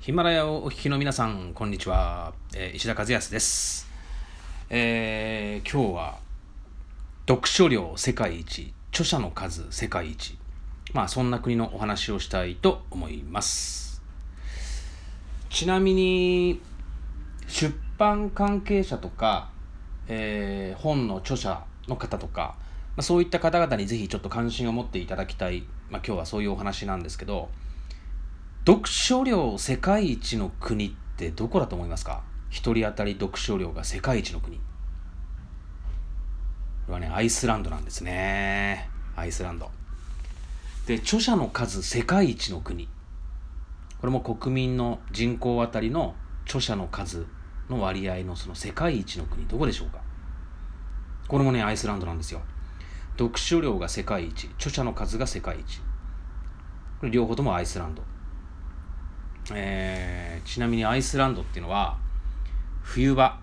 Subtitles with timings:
[0.00, 2.32] ヒマラヤをお聞きの皆さん、こんにちは。
[2.56, 3.86] えー石田和康です。
[4.70, 6.18] えー今日は、
[7.28, 10.38] 読書量世界一、著者の数世界一。
[10.94, 14.00] まあ、そんな国のお話をしたいと思います。
[15.50, 16.62] ちなみに、
[17.46, 19.50] 出版関係者とか、
[20.08, 22.54] えー本の著者の方とか、
[22.96, 27.50] まあ、そういった方々にぜひちょっと関心を持っていただきたい、まあ、今日はそういうお話なんですけど、
[28.66, 32.22] 読書量世界一の国ってどこだと思いますか？
[32.50, 34.56] 一人当たり読書量が世界一の国。
[34.56, 34.62] こ
[36.88, 38.90] れはね、アイスランドなんですね。
[39.16, 39.70] アイスランド。
[40.86, 42.86] で、著者の数世界一の国。
[43.98, 47.26] これも国民の人口あたりの著者の数
[47.70, 50.00] の割合のその世界一の国、どこでしょうか？
[51.28, 52.42] これもね、アイスランドなんですよ。
[53.16, 55.80] 読書量が世界一、著者の数が世界一。
[56.98, 58.02] これ両方ともアイスランド。
[59.54, 61.98] えーちなみにアイスランドっていうのは
[62.82, 63.38] 冬場、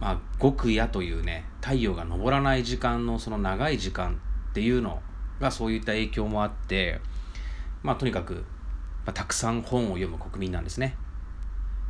[0.00, 5.00] まあ、極夜というね太陽が昇らない時間のその長い時間っていうの
[5.40, 7.00] がそういった影響もあって、
[7.82, 10.96] まあ、とにかく、まあ、たくさん本を読む国民なんですね。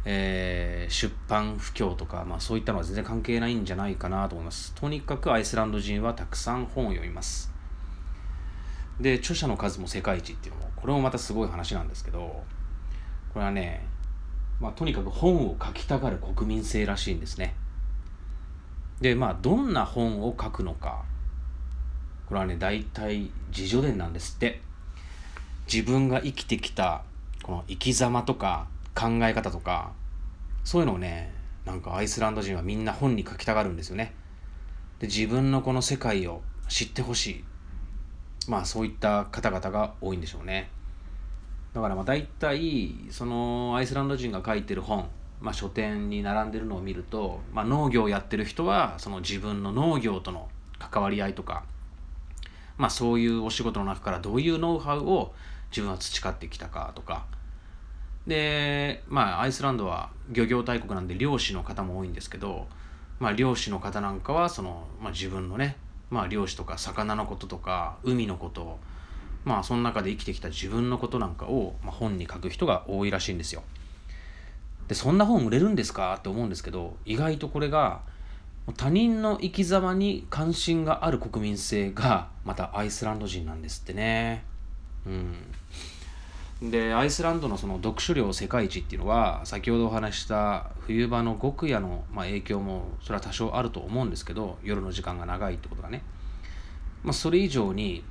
[0.04, 4.74] えー出版不況とか、まあ、そういったのは全然関係ないんじゃないかなと思います。
[4.74, 7.52] とにかくアイスランド人はたくさん本を読みます。
[9.00, 12.42] で、著者の数も世界一っていうのも、これもまたすごい話なんですけど、
[13.38, 13.86] これはね、
[14.60, 17.54] まあ、とにかく本を書きたがる国民性らしいんですね。
[19.00, 21.04] で、まあ、どんな本を書くのか。
[22.26, 24.60] これはね、大体自叙伝なんですって。
[25.72, 27.04] 自分が生きてきた、
[27.44, 29.92] この生き様とか考え方とか、
[30.64, 31.32] そういうのをね、
[31.64, 34.16] なんかアイスランド人はみんな本に書きたがるんですよね。
[34.98, 37.44] で、自分のこの世界を知ってほしい。
[38.48, 40.70] まあ、そういった方々が多いんでしょうね。
[41.74, 45.08] だからまあ大体そのアイスランド人が書いてる本、
[45.40, 50.48] まあ、書店に並んでるのを見ると、まあ、農業をやってる人はその自分の農業との
[50.78, 51.64] 関わり合いとか、
[52.76, 55.32] まあ、そういうお仕事の中からどういうノウハウを
[55.70, 57.26] 自分は培ってきたかとか。
[58.26, 62.66] でまあアイスランドは漁業大国なんで漁師の方も多いんですけど、
[63.20, 65.76] まあ、漁師の方なんかはその、まあ、自分のね、
[66.10, 68.78] まあ、漁師とか魚のこととか海のこと
[69.48, 73.62] まあその中で生きてきた自分のことなんかを、まあ、本に書く人が多いらしいんですよ。
[74.88, 78.02] でそんな本売れるんですかって思うんですけど意外とこれが
[78.76, 84.44] 他人の生き様に関心がある国民性がまたアイスランド人なんですってね。
[85.06, 96.02] うん、でアイスランドのその読書量世界一っていうのは先ほどお話した冬場の極夜の、まあ、影響もそれは多少あると思うんですけど夜の時間が長いってことがね、
[97.02, 98.04] まあ、それ以上に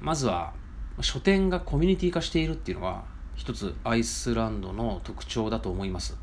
[0.00, 0.52] まずは
[1.00, 3.04] 書店がコミュニティ化しているっていうのは
[3.34, 6.16] 一つアイスランドの特徴だと思います。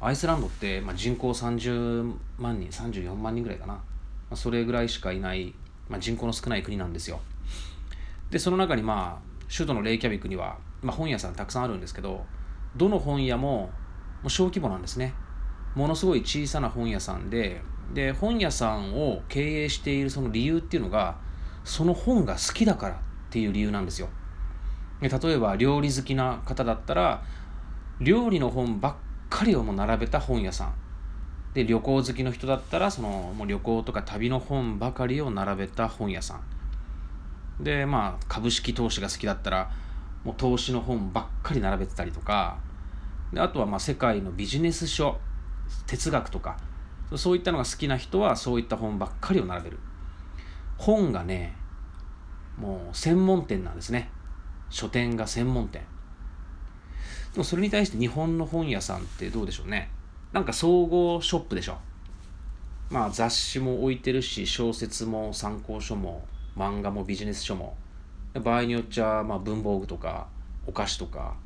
[0.00, 3.80] アイスランドって、まあ、人口30万人34万人ぐらいかな、ま
[4.32, 5.54] あ、それぐらいしかいない、
[5.88, 7.20] まあ、人口の少ない国なんですよ。
[8.30, 12.24] でその中にまあ首都のレイキャビクには、まあ、本屋さんたくさんあるんですけど
[12.76, 13.70] どの本屋も
[14.22, 15.14] もう小規模なんですね。
[15.74, 21.16] ものすごい小さな本屋さんでで本屋さんを経営しているその理由っていうのが
[21.64, 22.98] その本が好きだからっ
[23.30, 24.08] ていう理由なんですよ。
[25.00, 27.22] で例えば料理好きな方だったら
[28.00, 28.94] 料理の本ばっ
[29.28, 30.74] かりをもう並べた本屋さん。
[31.54, 37.64] で旅行好きの人だったらそのもう旅行とか旅の本ばかりを並べた本屋さん。
[37.64, 39.70] でまあ株式投資が好きだったら
[40.24, 42.58] もう投資の本ばっかり並べてたりとか
[43.32, 45.18] であとはまあ世界のビジネス書
[45.86, 46.56] 哲学とか
[47.16, 49.78] そういったのが好きな人はそういった本ばっかりを並べる。
[50.78, 51.56] 本がね
[52.56, 54.10] もう専門店なんですね。
[54.70, 55.82] 書店が専門店。
[57.32, 59.90] でもそれに対して日本の本屋さんってどうでしょうね。
[60.32, 61.78] なんか総合ショップでしょ。
[62.90, 66.26] まあ雑誌も置いてるし小説も参考書も
[66.56, 67.76] 漫画もビジネス書も。
[68.34, 70.26] 場合によっちゃまあ文房具とか
[70.66, 71.36] お菓子とか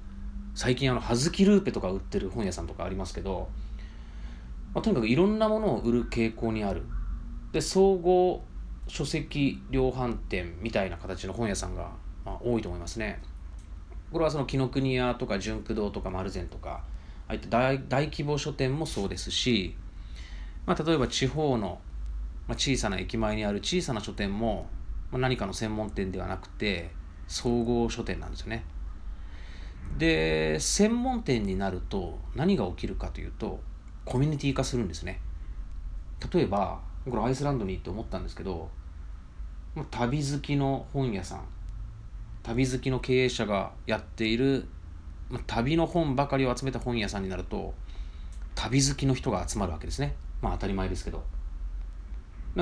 [0.55, 3.49] 最近あの葉月ルーペとか売ってる本屋さんとかありますけど、
[4.75, 6.83] まあ、とにかくいろんなものを売る傾向にある。
[7.53, 8.43] で総合
[8.89, 11.93] 書籍量販店みたいな形の本屋さんが、
[12.25, 13.21] ま、多いと思いますね。
[14.13, 16.83] これはその紀ノ国屋とか純駆堂とか丸善とか
[17.29, 19.77] ああいった大規模書店もそうですし、
[20.67, 21.81] まあ、例えば地方の、
[22.47, 24.69] まあ、小さな駅前にある小さな書店も、
[25.11, 26.91] まあ、何かの専門店ではなくて
[27.27, 28.65] 総合書店なんですよね。
[29.99, 33.61] で専門店になると何が起きるかというと
[34.05, 35.21] コミュニティ化するんですね。
[36.33, 38.71] 例えばこれアイスランドに行って思ったんですけど
[39.91, 41.45] 旅好きの本屋さん。
[42.43, 44.67] 旅好きの経営者がやっている
[45.31, 47.75] まあ、旅の本ばかりを集めた本屋さんになると
[48.55, 50.17] 旅好きの人が集まるわけですね。
[50.43, 51.23] まあ当たり前ですけど。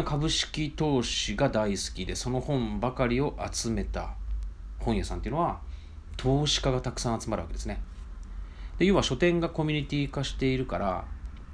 [0.05, 4.11] 株式投資が大好きでその本ばかりを集めた
[4.79, 5.61] 本屋さんっていうのは
[6.19, 7.81] 投資家がたくさん集まるわけですね。
[8.79, 11.07] で要は書店がコミュニティ化しているから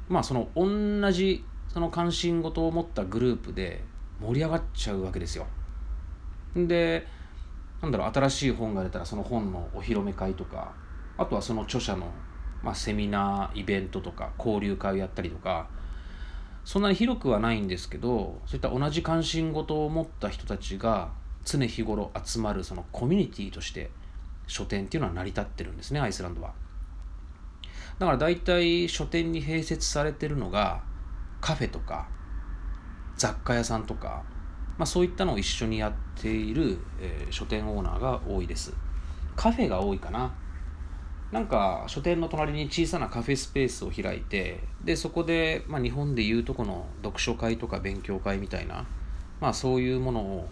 [0.08, 3.84] まあその同じその関心事を持ったグループで
[4.20, 5.46] 盛り上がっちゃうわけですよ。
[6.54, 7.06] で
[7.80, 10.72] なんだろう新しい本が出たらその本のお披露目会とか
[11.16, 12.10] あとはその著者の、
[12.62, 15.68] まあ、セミナーイベントとか交流会をやったりとか
[16.64, 21.10] そんなに広くはないんですけどそういった同じ関心事を持った人たちが
[21.44, 23.90] 常日頃集まるそのコミュニティとして
[24.46, 26.52] 書店っていうのは成り立ってるんですねアイスランドは。
[27.98, 30.82] だから大体書店に併設されてるのが
[31.40, 32.08] カフェとか
[33.16, 34.22] 雑貨屋さんとか、
[34.78, 38.72] まあ、そういったのを一緒にやっている、えー、書店オーナーが多いです
[39.36, 40.34] カフェが多いかな
[41.30, 48.84] なんか書店の隣に小さなカフェスペースを開いてでそこで、まあ、日本でいうとこの読書会とか勉強会みたいな、
[49.40, 50.48] まあ、そういうものを、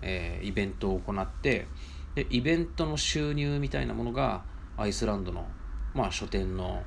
[0.00, 1.66] えー、イベントを行って
[2.14, 4.44] でイベントの収入みたいなものが
[4.76, 5.44] アイスランドの、
[5.94, 6.82] まあ、書店の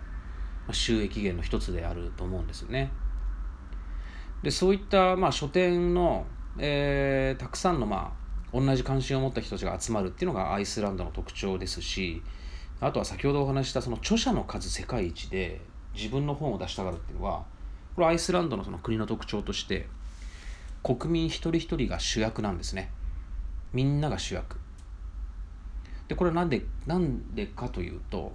[0.71, 2.91] 収益源の一つであると思うんですよね。
[4.45, 6.27] でそういった、まあ、書店の、
[6.59, 8.13] えー、たくさんの、ま
[8.53, 12.21] あ、同じ関心を持った人たちが集まるっていうのがアイスランドの特徴ですし
[12.80, 15.62] あとは先ほどお話したその著者の数世界一で
[15.95, 17.44] 自分の本を出したがるっていうのは
[17.95, 19.88] これアイスランドのその国の特徴として
[20.83, 22.91] 国民一人一人が主役なんですね。
[23.74, 24.59] みんなが主役。
[26.07, 28.31] でこれなんでなんでかというと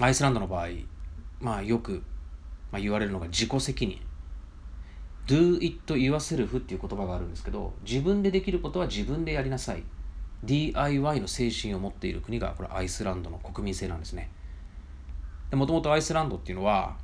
[0.00, 0.68] アイスランドの場合
[1.38, 2.02] まあよく、
[2.72, 4.05] まあ、言われるのが自己責任。
[5.26, 9.82] Do it yourself っていう言葉があるんですけど自分でできることは自分でやりなさい。
[10.44, 14.30] DIY の精神を持っている国がこれアイスランドの国民性なんですね。
[15.52, 16.96] もともとアイスランドっていうのは、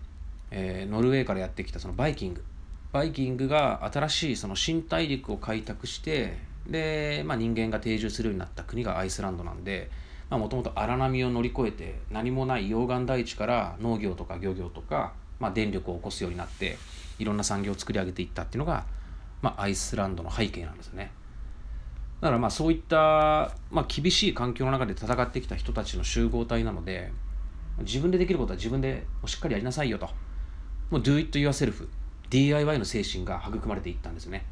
[0.50, 2.44] えー、ノルウェーからやってきたそのバイキング。
[2.92, 6.36] バイキングが新しいその新大陸を開拓して
[6.66, 9.90] で、まあ、人間が定住するようになった国がアイスランドなんで
[10.30, 16.76] もともと荒波を乗り越えて何もない溶岩大地から農業とか漁業とか、まあ、電力を起こすようになって
[17.22, 18.84] いろんな産業を作り上げていったっていうのが、
[19.40, 21.12] まあ、アイスランドの背景なんですね。
[22.20, 27.10] だからまあそういった、まあ、厳しい環境の中で戦ってきた人たちの集合体なので
[27.80, 30.06] 自分でできることは自分でしっかりやりなさいよと。
[30.90, 31.88] もう Do it yourself
[32.30, 34.44] DIY の精神が育まれていったんですね。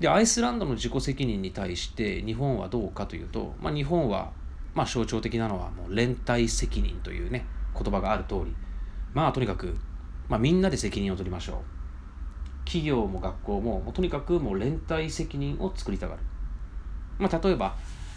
[0.00, 4.32] でアイスランドの自己責任に対して日本はどうかというと、まあ、日本は
[4.74, 8.54] まあ象徴的なのはもう連帯責任というね言葉がある通り。
[9.14, 9.76] まあとにかく、
[10.28, 11.56] まあ、みんなで責任を取りましょう
[12.64, 16.22] 企業も学校ももうとにかくもう連帯責任を作りたがる
[17.18, 17.76] まあ、例えば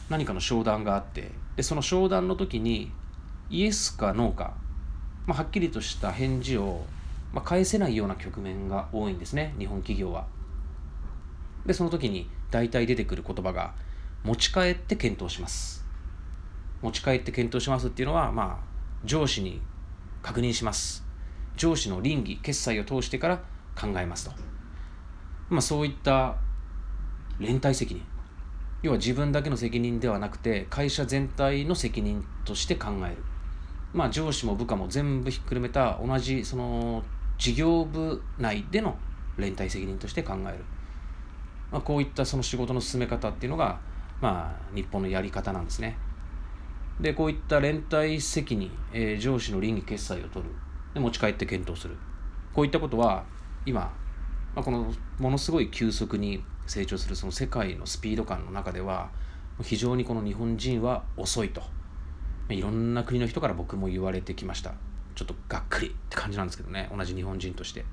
[0.10, 2.92] 何かの商談があってでその商談の時に
[3.50, 4.54] イエスかノーか、
[5.26, 6.86] まあ、はっきりとした返事を、
[7.34, 10.28] まあ、返せないような局面が多いんですね日本企業は。
[11.66, 13.74] でその時に大体出てくる言葉が
[14.24, 15.86] 持ち帰って検討します。
[16.82, 19.62] 持ち帰って検討しますっていうのは、まあ、上司に
[20.22, 21.11] 確認します。
[21.62, 23.38] 上司の倫理、決済を通してから
[23.80, 24.32] 考えますと。
[25.50, 26.36] まあ、そういった
[27.38, 28.04] 連帯責任。
[28.82, 33.18] 要は自分だけの責任ではなくて会社全体の責任として考える
[33.94, 37.04] まあ上司も部下も全部ひっくるめた同じその
[37.38, 38.98] 事業部内での
[39.38, 40.64] 連帯責任として考える、
[41.72, 43.80] まあ、こういったその仕事の進め方っていうのが
[44.20, 45.96] まあ日本のやり方なんですね
[47.00, 50.52] でこういった連帯責任、えー、上司の倫理決済を取る
[50.94, 51.98] で持ち帰って検討する。
[52.54, 53.24] こういったことは
[53.66, 53.94] 今、
[54.56, 59.10] まあ、このものすごい急速に成長するその世界のスピード感の中では
[59.62, 61.62] 非常にこの日本人は遅いと。
[62.50, 64.74] いろんな国の人から僕も言われてきました。
[65.16, 66.90] ちょっとがっくりって感じなんですけどね。
[66.96, 67.86] 同じ日本人として。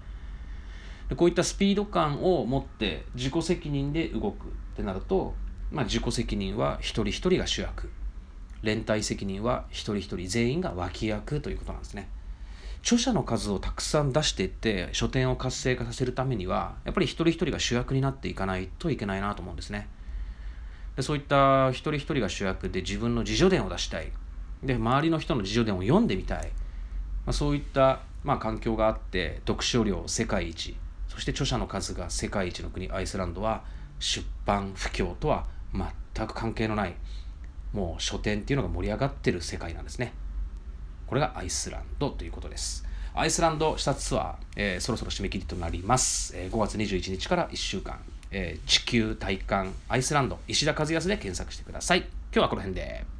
[1.09, 4.47] でこういったスピード感を持って自己責任で動く。
[4.47, 5.35] ってなると、
[5.73, 7.91] まあ、自己責任は一人一人が主役。
[8.63, 12.09] 連帯責任は一人一人全員が脇役ということなんですね。
[12.83, 19.89] 著者の数をたくさん出していって書店を活性化させるためにはやっぱり一人一人が主役になっていかないといけないなと思うんですね。
[20.97, 24.11] でそういった一人一人が主役で自分の自助伝を出したい。
[24.63, 26.51] で周りの人の自助伝を読んでみたい、
[27.25, 30.77] まあ、そういった、まあ、環境があって読書量世界一。
[31.09, 33.65] そして著者の数が世界一の国アイスランドは
[33.99, 36.95] 出版不況とは全く関係のない
[37.73, 40.13] もう書店っていうのが盛り上がってる世界なんですね。
[41.09, 42.85] これがアイスランドということです。
[43.15, 46.37] アイスランド視察ツアー、えー、そろそろ締め切りとなります。
[46.37, 47.99] えー、5月21日から1週間、
[48.31, 52.01] えー、地球体感アイスランド石田和康で検索してください。
[52.01, 53.18] 今日はこの辺で。